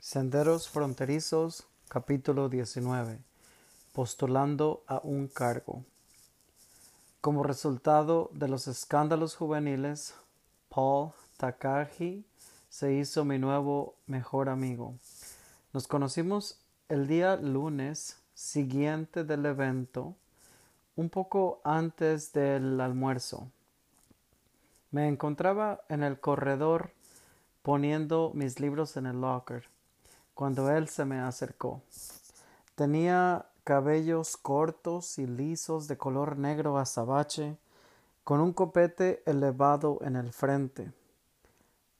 [0.00, 3.20] Senderos Fronterizos, capítulo 19.
[3.92, 5.84] Postulando a un cargo.
[7.20, 10.14] Como resultado de los escándalos juveniles,
[10.68, 12.24] Paul Takagi
[12.68, 14.96] se hizo mi nuevo mejor amigo.
[15.72, 20.16] Nos conocimos el día lunes siguiente del evento,
[20.96, 23.50] un poco antes del almuerzo.
[24.90, 26.90] Me encontraba en el corredor
[27.62, 29.68] poniendo mis libros en el locker
[30.32, 31.82] cuando él se me acercó.
[32.76, 37.58] Tenía cabellos cortos y lisos de color negro azabache,
[38.24, 40.90] con un copete elevado en el frente.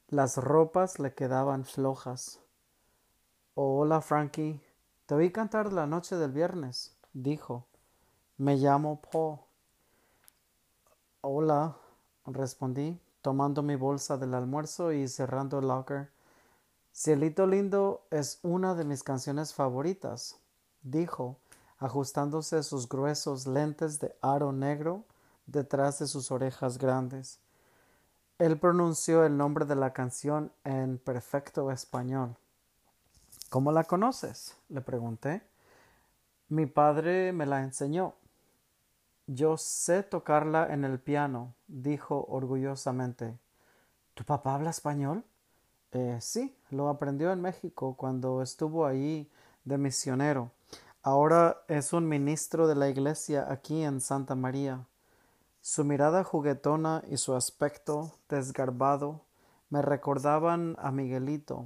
[0.07, 2.39] Las ropas le quedaban flojas.
[3.53, 4.59] hola, Frankie.
[5.11, 7.67] Te oí cantar la noche del viernes, dijo.
[8.37, 9.39] Me llamo Paul.
[11.19, 11.75] Hola,
[12.27, 16.09] respondí, tomando mi bolsa del almuerzo y cerrando el locker.
[16.93, 20.39] Cielito lindo es una de mis canciones favoritas,
[20.81, 21.35] dijo,
[21.77, 25.03] ajustándose sus gruesos lentes de aro negro
[25.45, 27.41] detrás de sus orejas grandes.
[28.39, 32.37] Él pronunció el nombre de la canción en perfecto español.
[33.51, 34.55] ¿Cómo la conoces?
[34.69, 35.41] le pregunté.
[36.47, 38.15] Mi padre me la enseñó.
[39.27, 43.37] Yo sé tocarla en el piano, dijo orgullosamente.
[44.13, 45.25] ¿Tu papá habla español?
[45.91, 49.29] Eh, sí, lo aprendió en México cuando estuvo allí
[49.65, 50.51] de misionero.
[51.03, 54.85] Ahora es un ministro de la iglesia aquí en Santa María.
[55.59, 59.25] Su mirada juguetona y su aspecto desgarbado
[59.69, 61.65] me recordaban a Miguelito,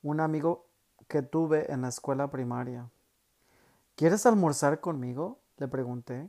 [0.00, 0.67] un amigo
[1.08, 2.88] que tuve en la escuela primaria.
[3.96, 5.38] ¿Quieres almorzar conmigo?
[5.56, 6.28] le pregunté.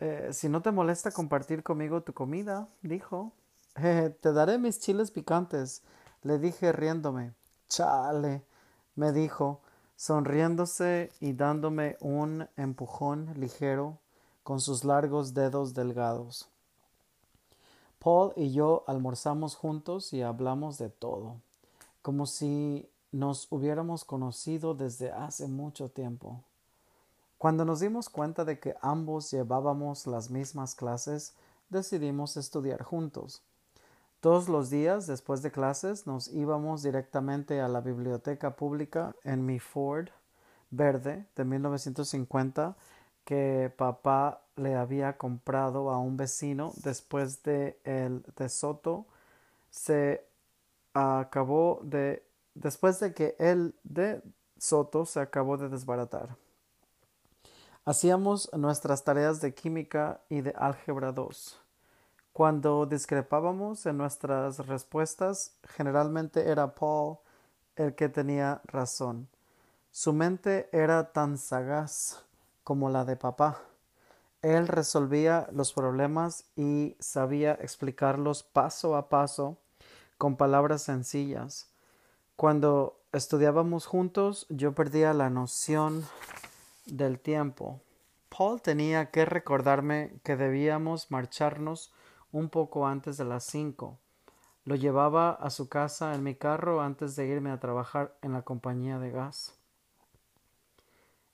[0.00, 3.32] Eh, si no te molesta compartir conmigo tu comida, dijo.
[3.74, 5.82] te daré mis chiles picantes
[6.24, 7.34] le dije riéndome.
[7.68, 8.42] Chale,
[8.96, 9.60] me dijo,
[9.94, 13.98] sonriéndose y dándome un empujón ligero
[14.42, 16.48] con sus largos dedos delgados.
[17.98, 21.40] Paul y yo almorzamos juntos y hablamos de todo,
[22.02, 26.42] como si nos hubiéramos conocido desde hace mucho tiempo.
[27.38, 31.34] Cuando nos dimos cuenta de que ambos llevábamos las mismas clases,
[31.68, 33.40] decidimos estudiar juntos.
[34.20, 39.60] Todos los días después de clases nos íbamos directamente a la biblioteca pública en mi
[39.60, 40.08] Ford
[40.70, 42.74] verde de 1950
[43.24, 49.06] que papá le había comprado a un vecino después de el de Soto
[49.70, 50.26] se
[50.94, 52.23] acabó de
[52.54, 54.22] después de que el de
[54.58, 56.36] Soto se acabó de desbaratar.
[57.84, 61.60] Hacíamos nuestras tareas de química y de álgebra 2.
[62.32, 67.18] Cuando discrepábamos en nuestras respuestas, generalmente era Paul
[67.76, 69.28] el que tenía razón.
[69.90, 72.24] Su mente era tan sagaz
[72.64, 73.60] como la de papá.
[74.42, 79.58] Él resolvía los problemas y sabía explicarlos paso a paso
[80.18, 81.68] con palabras sencillas.
[82.36, 86.04] Cuando estudiábamos juntos, yo perdía la noción
[86.84, 87.80] del tiempo.
[88.28, 91.92] Paul tenía que recordarme que debíamos marcharnos
[92.32, 93.98] un poco antes de las cinco.
[94.64, 98.42] Lo llevaba a su casa en mi carro antes de irme a trabajar en la
[98.42, 99.54] compañía de gas.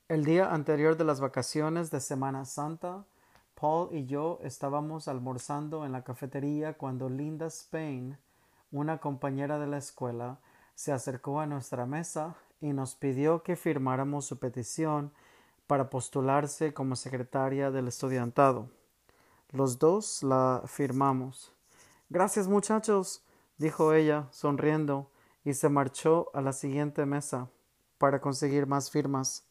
[0.07, 3.05] El día anterior de las vacaciones de Semana Santa,
[3.59, 8.19] Paul y yo estábamos almorzando en la cafetería cuando Linda Spain,
[8.71, 10.37] una compañera de la escuela,
[10.81, 15.13] se acercó a nuestra mesa y nos pidió que firmáramos su petición
[15.67, 18.67] para postularse como secretaria del estudiantado.
[19.51, 21.53] Los dos la firmamos.
[22.09, 23.23] Gracias muchachos,
[23.59, 25.11] dijo ella, sonriendo,
[25.43, 27.47] y se marchó a la siguiente mesa
[27.99, 29.45] para conseguir más firmas.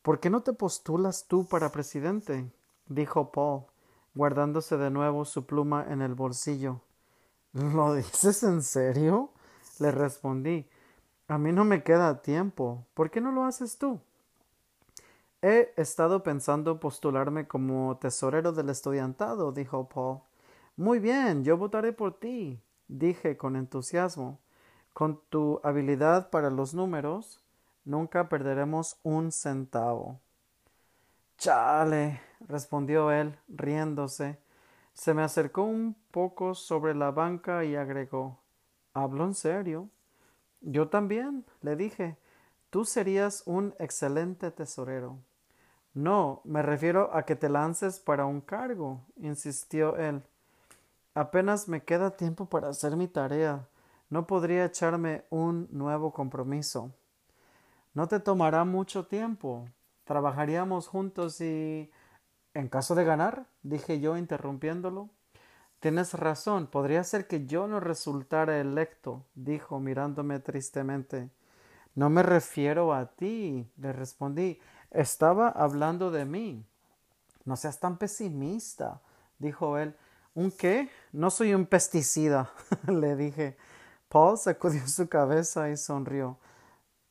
[0.00, 2.48] ¿Por qué no te postulas tú para presidente?
[2.86, 3.64] dijo Paul,
[4.14, 6.82] guardándose de nuevo su pluma en el bolsillo.
[7.52, 9.32] ¿Lo dices en serio?
[9.80, 10.66] Le respondí.
[11.28, 12.86] A mí no me queda tiempo.
[12.94, 14.00] ¿Por qué no lo haces tú?
[15.42, 20.20] He estado pensando postularme como tesorero del estudiantado, dijo Paul.
[20.76, 24.38] Muy bien, yo votaré por ti, dije con entusiasmo.
[24.92, 27.40] Con tu habilidad para los números,
[27.84, 30.20] nunca perderemos un centavo.
[31.38, 34.38] Chale, respondió él, riéndose.
[34.94, 38.38] Se me acercó un poco sobre la banca y agregó
[38.96, 39.90] ¿Hablo en serio?
[40.62, 42.16] Yo también, le dije.
[42.70, 45.18] Tú serías un excelente tesorero.
[45.92, 50.22] No, me refiero a que te lances para un cargo, insistió él.
[51.12, 53.68] Apenas me queda tiempo para hacer mi tarea.
[54.08, 56.90] No podría echarme un nuevo compromiso.
[57.92, 59.68] No te tomará mucho tiempo.
[60.04, 61.90] Trabajaríamos juntos y...
[62.54, 65.10] En caso de ganar, dije yo interrumpiéndolo.
[65.80, 71.30] Tienes razón, podría ser que yo no resultara electo, dijo mirándome tristemente.
[71.94, 74.58] No me refiero a ti, le respondí.
[74.90, 76.66] Estaba hablando de mí.
[77.44, 79.00] No seas tan pesimista,
[79.38, 79.94] dijo él.
[80.34, 80.90] ¿Un qué?
[81.12, 82.50] No soy un pesticida,
[82.86, 83.56] le dije.
[84.08, 86.38] Paul sacudió su cabeza y sonrió.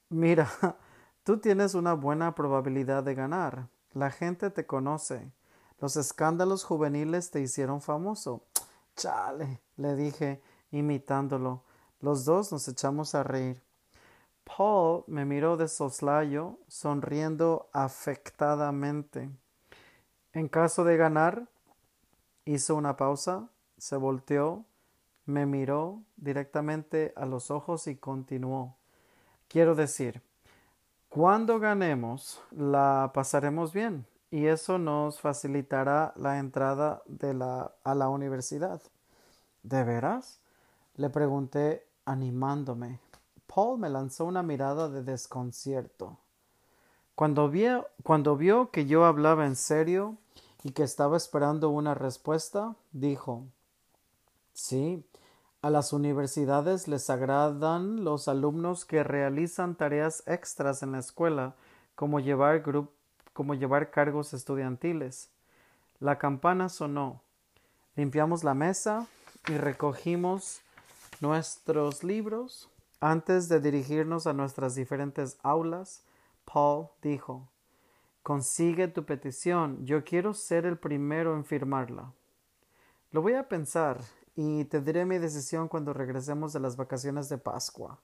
[0.10, 0.48] Mira,
[1.24, 3.68] tú tienes una buena probabilidad de ganar.
[3.94, 5.32] La gente te conoce.
[5.80, 8.44] Los escándalos juveniles te hicieron famoso.
[8.96, 11.64] Chale, le dije, imitándolo.
[12.00, 13.62] Los dos nos echamos a reír.
[14.44, 19.30] Paul me miró de soslayo, sonriendo afectadamente.
[20.34, 21.48] En caso de ganar,
[22.46, 24.66] hizo una pausa, se volteó,
[25.26, 28.78] me miró directamente a los ojos y continuó.
[29.48, 30.22] Quiero decir,
[31.10, 38.10] cuando ganemos, la pasaremos bien y eso nos facilitará la entrada de la, a la
[38.10, 38.81] universidad.
[39.63, 40.39] ¿De veras?
[40.95, 43.00] Le pregunté animándome.
[43.48, 46.18] Paul me lanzó una mirada de desconcierto.
[47.16, 50.18] Cuando vio, cuando vio que yo hablaba en serio
[50.63, 53.45] y que estaba esperando una respuesta, dijo
[54.54, 55.06] Sí,
[55.62, 61.56] a las universidades les agradan los alumnos que realizan tareas extras en la escuela,
[61.95, 62.62] como llevar,
[63.36, 65.30] como llevar cargos estudiantiles.
[66.00, 67.22] La campana sonó.
[67.98, 69.08] Limpiamos la mesa
[69.50, 70.62] y recogimos
[71.20, 72.70] nuestros libros
[73.02, 76.06] antes de dirigirnos a nuestras diferentes aulas,
[76.46, 77.50] Paul dijo
[78.24, 79.86] Consigue tu petición.
[79.86, 82.14] Yo quiero ser el primero en firmarla.
[83.12, 84.00] Lo voy a pensar
[84.34, 88.00] y te diré mi decisión cuando regresemos de las vacaciones de Pascua.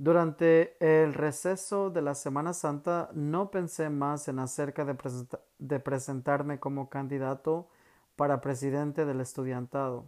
[0.00, 6.88] Durante el receso de la Semana Santa no pensé más en acerca de, presentarme como
[6.88, 7.68] candidato
[8.16, 10.06] para presidente del estudiantado.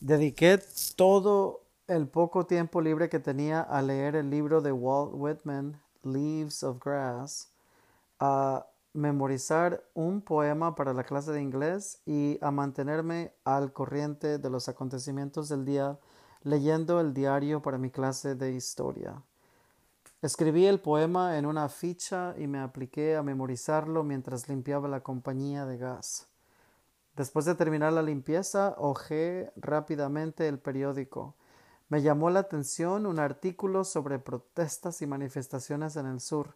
[0.00, 0.60] Dediqué
[0.96, 6.64] todo el poco tiempo libre que tenía a leer el libro de Walt Whitman, Leaves
[6.64, 7.48] of Grass,
[8.18, 14.50] a memorizar un poema para la clase de inglés y a mantenerme al corriente de
[14.50, 15.96] los acontecimientos del día
[16.44, 19.22] leyendo el diario para mi clase de historia.
[20.22, 25.66] Escribí el poema en una ficha y me apliqué a memorizarlo mientras limpiaba la compañía
[25.66, 26.28] de gas.
[27.16, 31.34] Después de terminar la limpieza, hojé rápidamente el periódico.
[31.88, 36.54] Me llamó la atención un artículo sobre protestas y manifestaciones en el sur.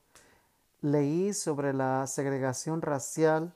[0.80, 3.52] Leí sobre la segregación racial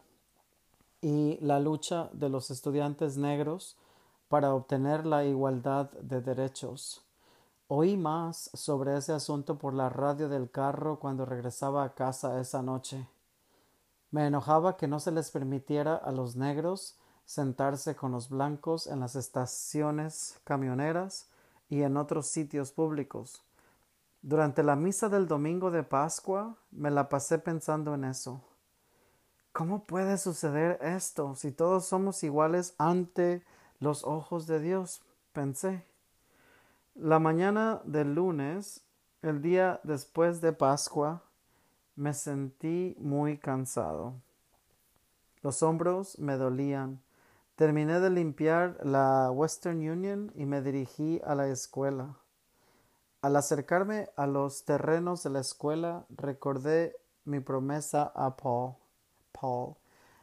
[1.01, 3.79] y la lucha de los estudiantes negros
[4.31, 7.05] para obtener la igualdad de derechos.
[7.67, 12.63] Oí más sobre ese asunto por la radio del carro cuando regresaba a casa esa
[12.63, 13.09] noche.
[14.13, 19.01] Me enojaba que no se les permitiera a los negros sentarse con los blancos en
[19.01, 21.29] las estaciones camioneras
[21.69, 23.43] y en otros sitios públicos.
[24.23, 28.41] Durante la misa del domingo de Pascua me la pasé pensando en eso.
[29.51, 33.43] ¿Cómo puede suceder esto si todos somos iguales ante
[33.81, 35.03] los ojos de Dios?
[35.33, 35.85] pensé.
[36.95, 38.83] La mañana del lunes,
[39.23, 41.23] el día después de Pascua,
[41.97, 44.15] me sentí muy cansado.
[45.43, 47.01] Los hombros me dolían
[47.61, 52.17] Terminé de limpiar la Western Union y me dirigí a la escuela.
[53.21, 56.97] Al acercarme a los terrenos de la escuela, recordé
[57.27, 58.77] mi promesa a Paul.
[59.39, 59.75] Paul.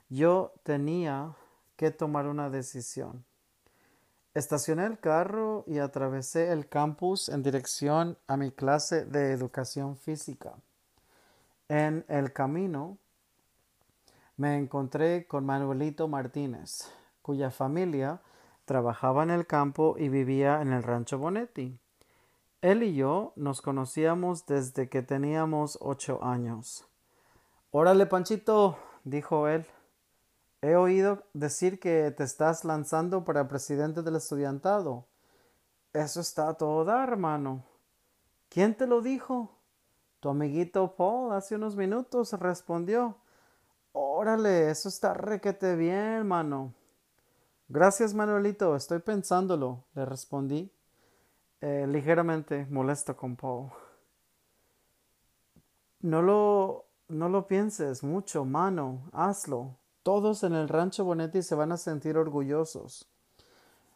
[0.10, 1.36] Yo tenía
[1.76, 3.24] que tomar una decisión.
[4.38, 10.54] Estacioné el carro y atravesé el campus en dirección a mi clase de educación física.
[11.70, 13.00] En el camino
[14.36, 16.88] me encontré con Manuelito Martínez,
[17.24, 18.22] cuya familia
[18.66, 21.80] trabajaba en el campo y vivía en el rancho Bonetti.
[22.62, 26.86] Él y yo nos conocíamos desde que teníamos ocho años.
[27.72, 29.66] Órale, Panchito, dijo él.
[30.62, 35.06] He oído decir que te estás lanzando para presidente del estudiantado.
[35.94, 37.64] Eso está todo dar, hermano.
[38.50, 39.52] ¿Quién te lo dijo?
[40.20, 43.18] Tu amiguito Paul hace unos minutos respondió.
[43.94, 46.74] Órale, eso está requete bien, mano.
[47.70, 50.72] Gracias, Manuelito, estoy pensándolo, le respondí,
[51.62, 53.72] eh, ligeramente molesto con Paul.
[56.00, 59.78] No lo no lo pienses mucho, mano, hazlo.
[60.08, 63.10] Todos en el rancho Bonetti se van a sentir orgullosos.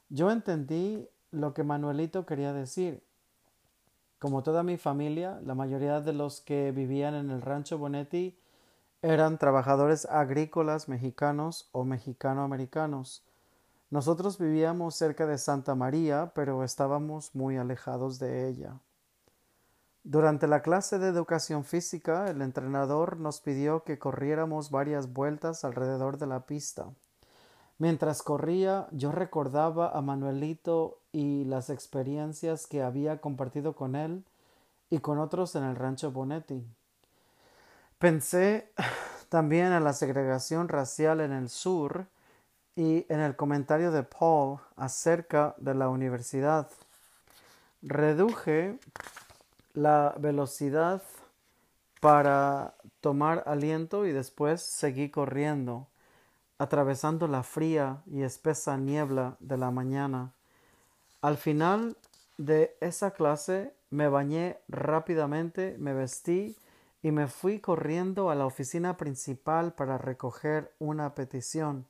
[0.10, 3.02] Yo entendí lo que Manuelito quería decir.
[4.20, 8.38] Como toda mi familia, la mayoría de los que vivían en el rancho Bonetti
[9.02, 13.24] eran trabajadores agrícolas mexicanos o mexicano-americanos.
[13.90, 18.82] Nosotros vivíamos cerca de Santa María, pero estábamos muy alejados de ella.
[20.04, 26.18] Durante la clase de educación física, el entrenador nos pidió que corriéramos varias vueltas alrededor
[26.18, 26.88] de la pista.
[27.78, 34.24] Mientras corría, yo recordaba a Manuelito y las experiencias que había compartido con él
[34.90, 36.66] y con otros en el rancho Bonetti.
[38.00, 38.72] Pensé
[39.30, 42.08] también en la segregación racial en el sur
[42.76, 46.70] y en el comentario de Paul acerca de la universidad.
[47.84, 48.80] Reduje
[49.74, 51.02] la velocidad
[52.00, 55.88] para tomar aliento y después seguí corriendo,
[56.58, 60.34] atravesando la fría y espesa niebla de la mañana.
[61.22, 61.98] Al final
[62.38, 66.58] de esa clase me bañé rápidamente, me vestí
[67.04, 71.86] y me fui corriendo a la oficina principal para recoger una petición.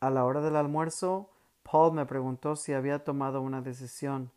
[0.00, 1.30] A la hora del almuerzo,
[1.62, 4.30] Paul me preguntó si había tomado una decisión.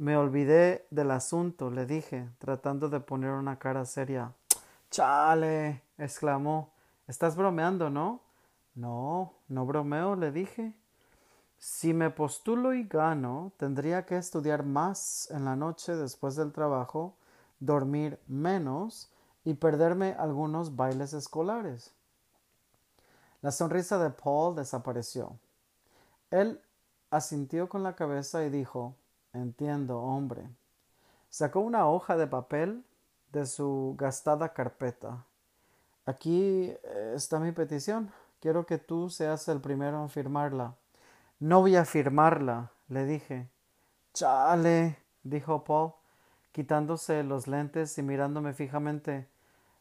[0.00, 4.32] Me olvidé del asunto, le dije, tratando de poner una cara seria.
[4.90, 5.82] Chale.
[5.98, 6.72] exclamó.
[7.06, 8.22] Estás bromeando, ¿no?
[8.74, 10.72] No, no bromeo, le dije.
[11.58, 17.14] Si me postulo y gano, tendría que estudiar más en la noche después del trabajo,
[17.58, 19.12] dormir menos
[19.44, 21.92] y perderme algunos bailes escolares.
[23.42, 25.36] La sonrisa de Paul desapareció.
[26.30, 26.58] Él
[27.10, 28.94] asintió con la cabeza y dijo
[29.32, 30.48] Entiendo, hombre.
[31.28, 32.84] Sacó una hoja de papel
[33.32, 35.24] de su gastada carpeta.
[36.04, 38.10] Aquí eh, está mi petición.
[38.40, 40.74] Quiero que tú seas el primero en firmarla.
[41.38, 43.48] No voy a firmarla, le dije.
[44.12, 45.92] Chale, dijo Paul,
[46.52, 49.28] quitándose los lentes y mirándome fijamente.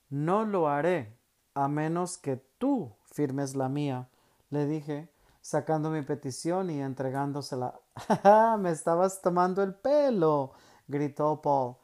[0.09, 1.17] No lo haré,
[1.55, 4.07] a menos que tú firmes la mía,
[4.49, 5.09] le dije,
[5.49, 7.73] sacando mi petición y entregándosela.
[8.59, 10.51] Me estabas tomando el pelo.
[10.87, 11.75] gritó Paul.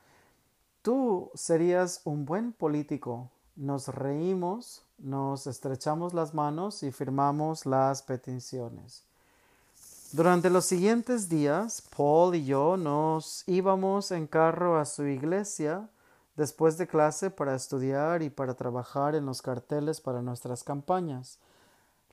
[0.84, 3.32] Tú serías un buen político.
[3.56, 9.04] Nos reímos, nos estrechamos las manos y firmamos las peticiones.
[10.12, 15.90] Durante los siguientes días, Paul y yo nos íbamos en carro a su iglesia
[16.36, 21.40] después de clase para estudiar y para trabajar en los carteles para nuestras campañas.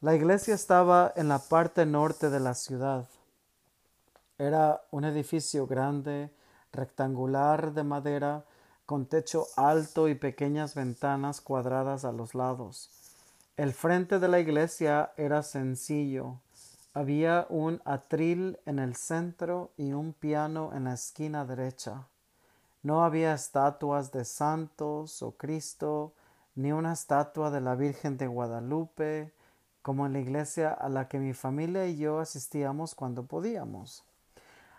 [0.02, 3.06] La iglesia estaba en la parte norte de la ciudad.
[4.36, 6.28] Era un edificio grande,
[6.72, 8.44] rectangular de madera,
[8.84, 12.90] con techo alto y pequeñas ventanas cuadradas a los lados.
[13.56, 16.40] El frente de la iglesia era sencillo.
[16.94, 22.08] Había un atril en el centro y un piano en la esquina derecha.
[22.82, 26.12] No había estatuas de santos o Cristo,
[26.56, 29.32] ni una estatua de la Virgen de Guadalupe,
[29.82, 34.04] como en la iglesia a la que mi familia y yo asistíamos cuando podíamos.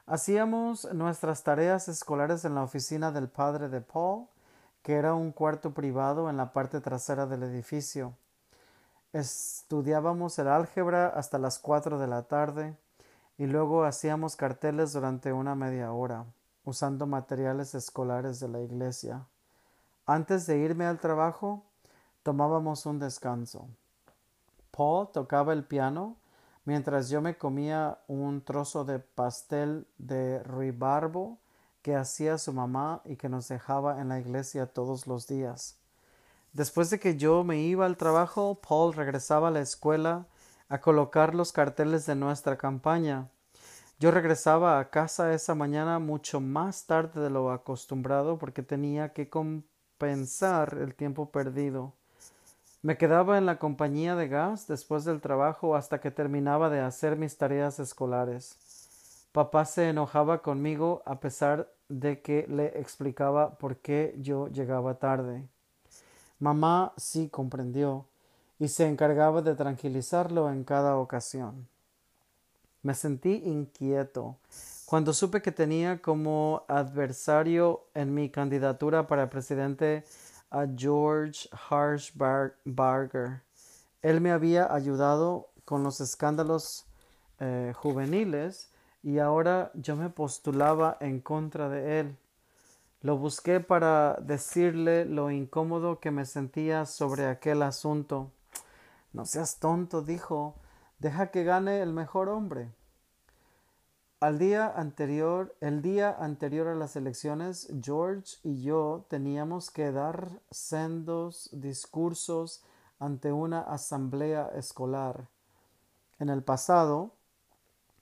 [0.06, 4.28] Hacíamos nuestras tareas escolares en la oficina del padre de Paul,
[4.82, 8.14] que era un cuarto privado en la parte trasera del edificio.
[9.14, 12.76] Estudiábamos el álgebra hasta las cuatro de la tarde
[13.38, 16.26] y luego hacíamos carteles durante una media hora,
[16.66, 19.26] usando materiales escolares de la iglesia.
[20.06, 21.64] Antes de irme al trabajo,
[22.24, 23.70] tomábamos un descanso.
[24.76, 26.18] Paul tocaba el piano
[26.66, 31.38] mientras yo me comía un trozo de pastel de ruibarbo
[31.84, 35.78] que hacía su mamá y que nos dejaba en la iglesia todos los días.
[36.54, 40.26] Después de que yo me iba al trabajo, Paul regresaba a la escuela
[40.70, 43.30] a colocar los carteles de nuestra campaña.
[44.00, 49.30] Yo regresaba a casa esa mañana mucho más tarde de lo acostumbrado porque tenía que
[49.30, 51.94] compensar el tiempo perdido.
[52.84, 57.16] Me quedaba en la compañía de gas después del trabajo hasta que terminaba de hacer
[57.16, 58.58] mis tareas escolares.
[59.32, 65.48] Papá se enojaba conmigo a pesar de que le explicaba por qué yo llegaba tarde.
[66.40, 68.06] Mamá sí comprendió
[68.60, 71.70] y se encargaba de tranquilizarlo en cada ocasión.
[72.82, 74.36] Me sentí inquieto
[74.86, 80.04] cuando supe que tenía como adversario en mi candidatura para presidente
[80.54, 83.42] a George Harshbarger.
[84.04, 86.86] Él me había ayudado con los escándalos
[87.40, 92.18] eh, juveniles y ahora yo me postulaba en contra de él.
[93.02, 98.32] Lo busqué para decirle lo incómodo que me sentía sobre aquel asunto.
[99.12, 100.56] No seas tonto, dijo.
[101.00, 102.72] Deja que gane el mejor hombre.
[104.24, 110.40] Al día anterior, el día anterior a las elecciones, George y yo teníamos que dar
[110.50, 112.64] sendos discursos
[113.00, 115.28] ante una asamblea escolar.
[116.20, 117.12] En el pasado,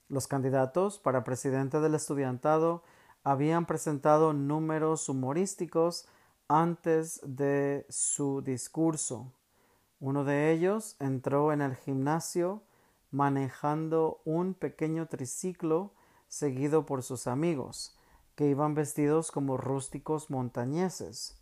[0.10, 2.84] los candidatos para presidente del estudiantado
[3.24, 6.08] habían presentado números humorísticos
[6.48, 9.34] antes de su discurso.
[10.00, 12.62] Uno de ellos entró en el gimnasio
[13.10, 15.94] manejando un pequeño triciclo
[16.32, 17.94] seguido por sus amigos,
[18.36, 21.38] que iban vestidos como rústicos montañeses.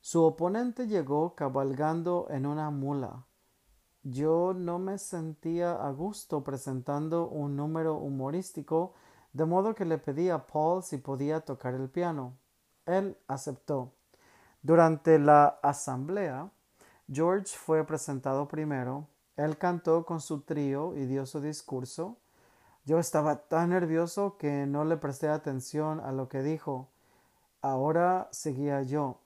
[0.00, 3.26] Su oponente llegó cabalgando en una mula.
[4.02, 8.94] Yo no me sentía a gusto presentando un número humorístico,
[9.34, 12.38] de modo que le pedí a Paul si podía tocar el piano.
[12.86, 13.92] Él aceptó.
[14.62, 16.50] Durante la asamblea,
[17.12, 19.06] George fue presentado primero.
[19.36, 22.16] Él cantó con su trío y dio su discurso.
[22.84, 26.88] Yo estaba tan nervioso que no le presté atención a lo que dijo.
[27.62, 29.18] Ahora seguía yo.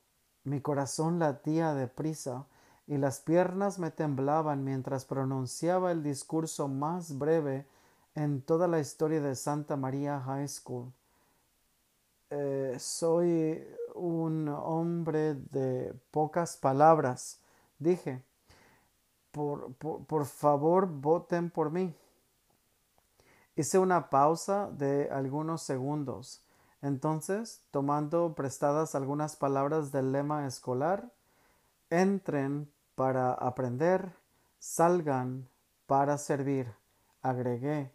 [0.43, 2.47] Mi corazón latía deprisa
[2.87, 7.67] y las piernas me temblaban mientras pronunciaba el discurso más breve
[8.15, 10.93] en toda la historia de Santa María High School.
[12.31, 17.41] Eh, soy un hombre de pocas palabras,
[17.79, 18.23] dije.
[19.31, 21.95] Por, por favor, voten por mí.
[23.57, 26.43] Hice una pausa de algunos segundos.
[26.83, 31.13] Entonces, tomando prestadas algunas palabras del lema escolar,
[31.89, 34.13] entren para aprender,
[34.59, 35.49] salgan
[35.87, 36.67] para servir.
[37.23, 37.93] Agregué,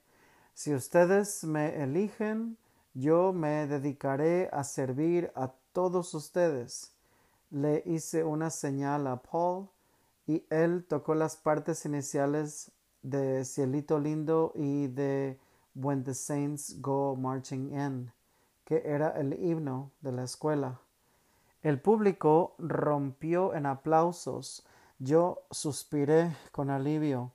[0.54, 2.58] si ustedes me eligen,
[2.94, 6.94] yo me dedicaré a servir a todos ustedes.
[7.52, 9.68] Le hice una señal a Paul
[10.26, 15.38] y él tocó las partes iniciales de Cielito Lindo y de
[15.82, 18.12] When the Saints Go Marching In,
[18.66, 20.82] que era el himno de la escuela.
[21.62, 24.66] El público rompió en aplausos.
[25.00, 27.32] Yo suspiré con alivio.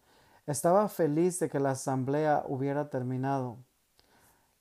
[0.46, 3.56] Estaba feliz de que la asamblea hubiera terminado.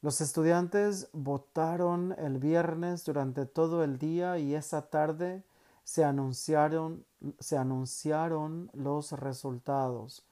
[0.02, 5.44] Los estudiantes votaron el viernes durante todo el día y esa tarde
[5.84, 7.06] se anunciaron,
[7.40, 10.26] se anunciaron los resultados.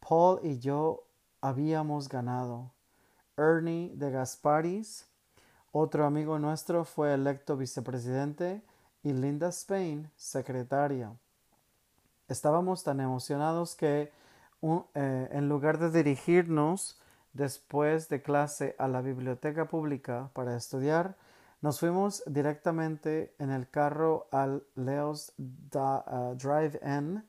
[0.00, 1.04] Paul y yo
[1.40, 2.71] habíamos ganado.
[3.36, 5.08] Ernie de Gasparis,
[5.72, 8.62] otro amigo nuestro, fue electo vicepresidente
[9.02, 11.12] y Linda Spain secretaria.
[12.28, 14.12] Estábamos tan emocionados que
[14.62, 17.00] eh, en lugar de dirigirnos
[17.32, 21.16] después de clase a la biblioteca pública para estudiar,
[21.62, 27.24] nos fuimos directamente en el carro al Leo's uh, Drive-In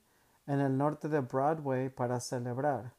[0.47, 2.93] en el norte de Broadway para celebrar.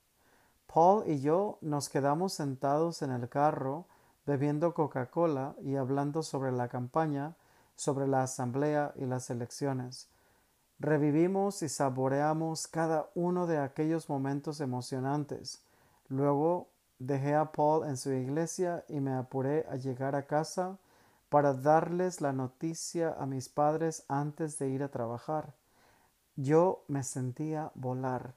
[0.75, 3.87] Paul y yo nos quedamos sentados en el carro
[4.27, 7.37] bebiendo Coca-Cola y hablando sobre la campaña,
[7.77, 10.09] sobre la asamblea y las elecciones.
[10.81, 15.63] Revivimos y saboreamos cada uno de aquellos momentos emocionantes.
[16.09, 20.77] Luego dejé a Paul en su iglesia y me apuré a llegar a casa
[21.29, 25.55] para darles la noticia a mis padres antes de ir a trabajar.
[26.35, 28.35] Yo me sentía volar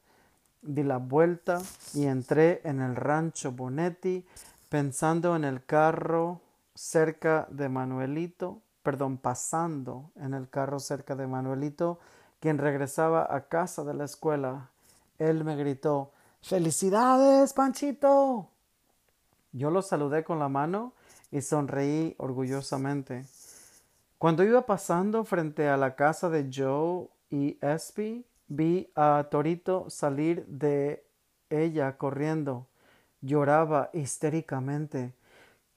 [0.62, 1.62] di la vuelta
[1.94, 4.26] y entré en el rancho Bonetti
[4.70, 6.42] pensando en el carro
[6.76, 12.00] cerca de Manuelito, perdón, pasando en el carro cerca de Manuelito,
[12.40, 14.70] quien regresaba a casa de la escuela.
[15.18, 18.50] Él me gritó Felicidades, Panchito.
[19.52, 20.94] Yo lo saludé con la mano
[21.32, 23.26] y sonreí orgullosamente.
[24.18, 30.46] Cuando iba pasando frente a la casa de Joe y Espy, Vi a Torito salir
[30.48, 31.06] de
[31.50, 32.68] ella corriendo.
[33.22, 35.14] Lloraba histéricamente.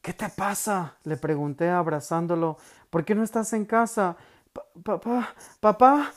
[0.02, 0.96] ¿Qué te pasa?
[1.04, 2.58] le pregunté abrazándolo.
[2.90, 4.16] ¿Por qué no estás en casa?
[4.82, 6.12] papá, papá,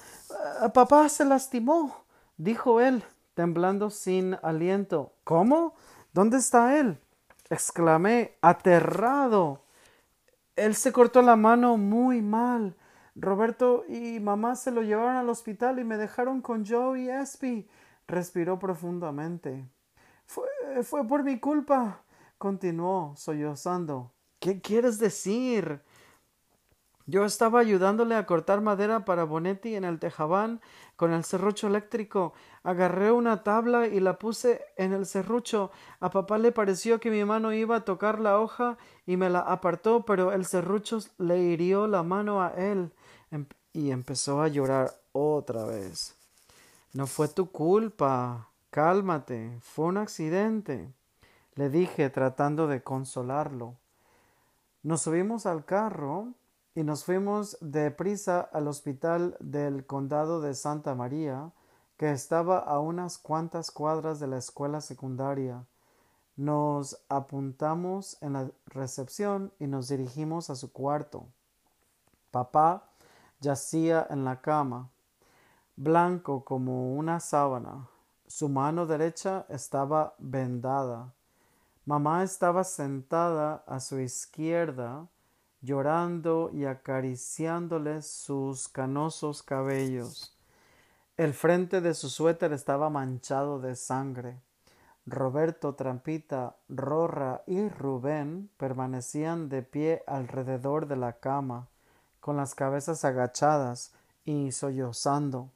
[0.64, 2.04] eh, papá se lastimó,
[2.38, 3.04] dijo él,
[3.36, 5.14] temblando sin aliento.
[5.24, 5.76] ¿Cómo?
[6.14, 6.98] ¿Dónde está él?
[7.50, 9.62] exclamé, aterrado.
[10.56, 12.76] Él se cortó la mano muy mal.
[13.16, 17.68] Roberto y mamá se lo llevaron al hospital y me dejaron con Joe y Espy.
[18.08, 19.70] Respiró profundamente.
[20.26, 20.48] Fue,
[20.84, 22.04] fue por mi culpa.
[22.38, 24.12] continuó sollozando.
[24.40, 25.82] ¿Qué quieres decir?
[27.06, 30.62] Yo estaba ayudándole a cortar madera para Bonetti en el tejabán
[30.96, 32.34] con el serrucho eléctrico.
[32.64, 35.72] Agarré una tabla y la puse en el serrucho.
[36.00, 39.40] A papá le pareció que mi mano iba a tocar la hoja y me la
[39.40, 42.92] apartó, pero el serrucho le hirió la mano a él
[43.74, 46.16] y empezó a llorar otra vez.
[46.94, 48.50] No fue tu culpa.
[48.70, 49.58] Cálmate.
[49.62, 50.92] Fue un accidente.
[51.56, 53.76] Le dije tratando de consolarlo.
[54.84, 56.34] Nos subimos al carro
[56.76, 61.52] y nos fuimos deprisa al hospital del condado de Santa María,
[61.98, 65.66] que estaba a unas cuantas cuadras de la escuela secundaria.
[66.36, 71.28] Nos apuntamos en la recepción y nos dirigimos a su cuarto.
[72.32, 72.90] Papá
[73.44, 74.90] yacía en la cama,
[75.76, 77.90] blanco como una sábana.
[78.26, 81.14] Su mano derecha estaba vendada.
[81.86, 85.08] Mamá estaba sentada a su izquierda,
[85.62, 90.38] llorando y acariciándole sus canosos cabellos.
[91.18, 94.42] El frente de su suéter estaba manchado de sangre.
[95.06, 101.68] Roberto, Trampita, Rorra y Rubén permanecían de pie alrededor de la cama,
[102.24, 103.92] con las cabezas agachadas
[104.24, 105.50] y sollozando.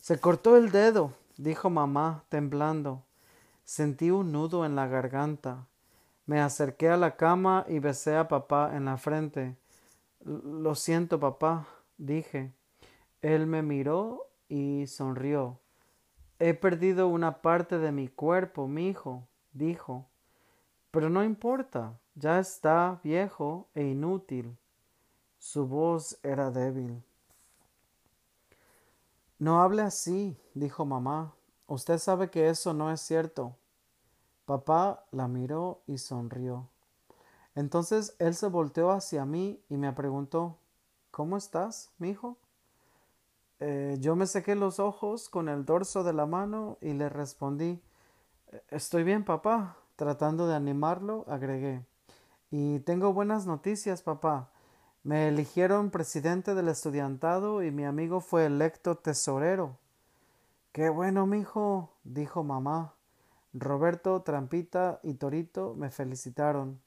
[0.00, 3.04] Se cortó el dedo, dijo mamá, temblando.
[3.62, 5.68] Sentí un nudo en la garganta.
[6.26, 9.56] Me acerqué a la cama y besé a papá en la frente.
[10.24, 12.52] Lo siento, papá, dije.
[13.22, 15.60] Él me miró y sonrió.
[16.40, 20.08] He perdido una parte de mi cuerpo, mi hijo, dijo.
[20.90, 24.56] Pero no importa, ya está viejo e inútil.
[25.40, 27.02] Su voz era débil.
[29.38, 31.32] No hable así, dijo mamá.
[31.66, 33.56] Usted sabe que eso no es cierto.
[34.44, 36.68] Papá la miró y sonrió.
[37.54, 40.58] Entonces él se volteó hacia mí y me preguntó
[41.10, 42.36] ¿Cómo estás, mi hijo?
[43.60, 47.80] Eh, yo me sequé los ojos con el dorso de la mano y le respondí
[48.68, 49.78] Estoy bien, papá.
[49.96, 51.82] Tratando de animarlo, agregué
[52.50, 54.49] Y tengo buenas noticias, papá.
[55.02, 59.78] Me eligieron presidente del estudiantado y mi amigo fue electo tesorero.
[60.72, 62.92] Qué bueno, mi hijo, dijo mamá.
[63.54, 66.82] Roberto, Trampita y Torito me felicitaron.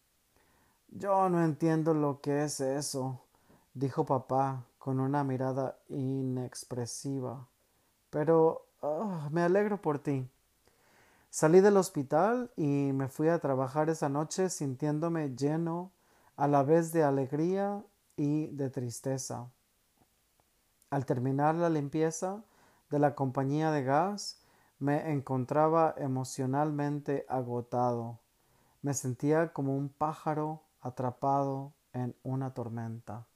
[0.89, 3.19] Yo no entiendo lo que es eso,
[3.73, 7.47] dijo papá con una mirada inexpresiva.
[8.11, 10.29] Pero ah, me alegro por ti.
[11.31, 15.89] Salí del hospital y me fui a trabajar esa noche sintiéndome lleno
[16.37, 17.83] a la vez de alegría
[18.15, 19.49] y de tristeza.
[20.89, 22.43] Al terminar la limpieza
[22.89, 24.41] de la compañía de gas,
[24.79, 28.19] me encontraba emocionalmente agotado.
[28.81, 33.27] Me sentía como un pájaro atrapado en una tormenta.